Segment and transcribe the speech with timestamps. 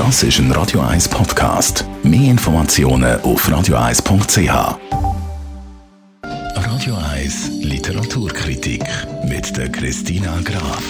[0.00, 1.84] Das ist ein Radio 1 Podcast.
[2.02, 4.78] Mehr Informationen auf radio1.ch.
[6.56, 8.82] Radio 1 Literaturkritik
[9.28, 10.82] mit der Christina Graf.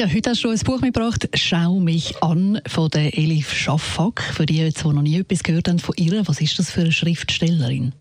[0.00, 4.20] Ja, heute hast du ein Buch mitgebracht, «Schau mich an» von der Elif Schaffak.
[4.20, 6.90] Für die, die noch nie etwas gehört haben von ihr, was ist das für eine
[6.90, 7.92] Schriftstellerin?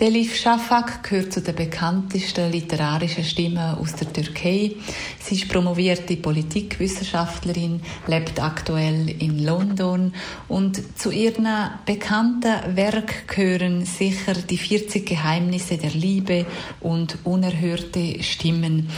[0.00, 4.76] Elif Shafak gehört zu den bekanntesten literarischen Stimmen aus der Türkei.
[5.18, 10.14] Sie ist promovierte Politikwissenschaftlerin, lebt aktuell in London
[10.46, 11.48] und zu ihren
[11.84, 16.46] bekannten Werk gehören sicher die 40 Geheimnisse der Liebe
[16.78, 18.88] und unerhörte Stimmen.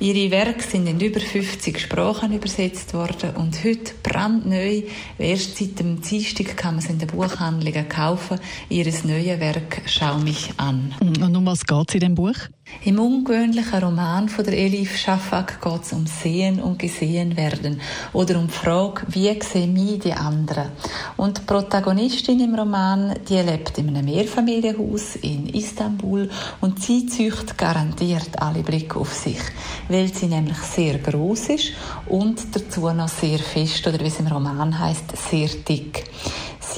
[0.00, 4.82] Ihre Werke sind in über 50 Sprachen übersetzt worden und heute brandneu,
[5.20, 10.18] erst seit dem Dienstag kann man es in den Buchhandlungen kaufen, ihres neue Werk «Schau
[10.18, 10.94] mich an.
[11.00, 12.36] Und um was geht es in dem Buch?
[12.84, 17.80] Im ungewöhnlichen Roman von der Elif Shafak geht es um Sehen und Gesehen werden
[18.12, 20.70] oder um die Frage, wie sehen mich die anderen.
[21.16, 26.28] Und die Protagonistin im Roman, die lebt in einem Mehrfamilienhaus in Istanbul
[26.60, 29.40] und sie zücht garantiert alle Blicke auf sich,
[29.88, 31.72] weil sie nämlich sehr groß ist
[32.06, 36.04] und dazu noch sehr fest oder wie es im Roman heißt, sehr dick.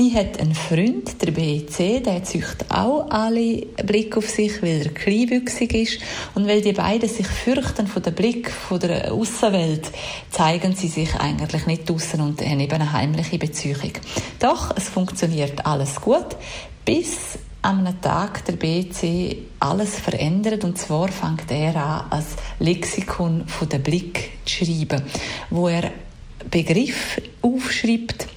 [0.01, 4.95] Sie hat einen Freund, der BC, der zücht auch alle Blick auf sich, weil er
[4.95, 5.99] kleinwüchsig ist.
[6.35, 9.91] Und weil die beiden sich fürchten von der Blick von der Außenwelt,
[10.31, 13.93] zeigen sie sich eigentlich nicht draussen und haben eben eine heimliche Beziehung.
[14.39, 16.29] Doch, es funktioniert alles gut,
[16.87, 23.69] bis einem Tag der BC alles verändert und zwar fängt er an, als Lexikon von
[23.69, 25.03] der Blick zu schreiben,
[25.51, 25.93] wo er
[26.51, 28.30] Begriff aufschreibt,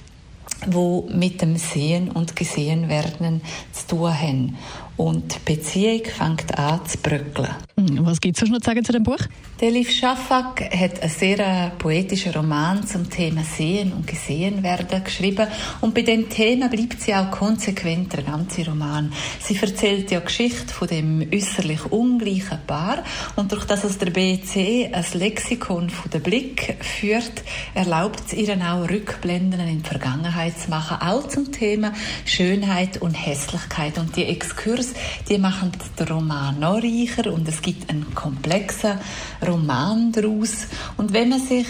[0.66, 4.56] wo mit dem Sehen und Gesehen werden zu tun haben.
[4.96, 7.50] Und die Beziehung fängt an zu bröckeln.
[7.76, 9.18] Hm, was gibt es noch zu sagen zu dem Buch?
[9.60, 15.48] Elif Shafak hat einen sehr äh, poetischen Roman zum Thema Sehen und Gesehen werden geschrieben.
[15.80, 19.10] Und bei dem Thema bleibt sie auch konsequent der ganze Roman.
[19.40, 23.04] Sie erzählt ja Geschichte von dem äußerlich ungleichen Paar.
[23.36, 28.54] Und durch das es der BC ein Lexikon von der Blick führt, erlaubt es ihr
[28.58, 30.98] auch Rückblenden in die Vergangenheit zu machen.
[31.00, 31.94] Auch zum Thema
[32.26, 33.96] Schönheit und Hässlichkeit.
[33.96, 34.94] Und die Exkurs Autors,
[35.28, 38.98] die machen den Roman noch reicher und es gibt einen komplexen
[39.46, 40.66] Roman daraus.
[40.96, 41.66] Und wenn man sich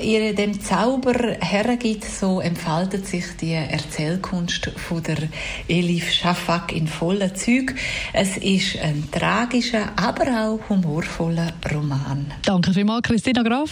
[0.00, 5.28] ihr dem Zauber hergibt, so entfaltet sich die Erzählkunst von der
[5.68, 7.74] Elif Shafak in vollen Züg.
[8.12, 12.32] Es ist ein tragischer, aber auch humorvoller Roman.
[12.44, 13.70] Danke vielmals, Christina Graf.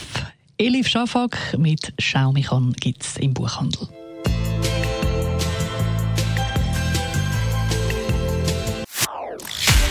[0.58, 3.88] Elif Shafak mit «Schau mich an» gibt es im Buchhandel.